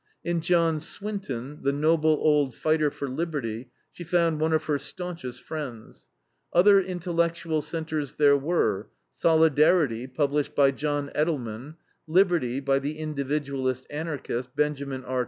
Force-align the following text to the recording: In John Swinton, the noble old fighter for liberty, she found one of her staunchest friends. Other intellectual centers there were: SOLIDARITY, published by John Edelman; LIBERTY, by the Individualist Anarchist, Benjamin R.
In 0.23 0.41
John 0.41 0.79
Swinton, 0.79 1.59
the 1.61 1.71
noble 1.71 2.17
old 2.23 2.55
fighter 2.55 2.89
for 2.89 3.07
liberty, 3.07 3.69
she 3.91 4.03
found 4.03 4.41
one 4.41 4.51
of 4.51 4.63
her 4.63 4.79
staunchest 4.79 5.43
friends. 5.43 6.09
Other 6.51 6.81
intellectual 6.81 7.61
centers 7.61 8.15
there 8.15 8.35
were: 8.35 8.89
SOLIDARITY, 9.11 10.07
published 10.07 10.55
by 10.55 10.71
John 10.71 11.11
Edelman; 11.13 11.75
LIBERTY, 12.07 12.61
by 12.61 12.79
the 12.79 12.97
Individualist 12.97 13.85
Anarchist, 13.91 14.55
Benjamin 14.55 15.05
R. 15.05 15.19